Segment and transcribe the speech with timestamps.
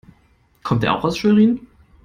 [0.63, 1.67] Kommt er auch aus Schwerin?